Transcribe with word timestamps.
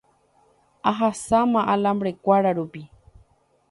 Ahasa 0.91 1.39
alambre-kuárupi 1.73 2.81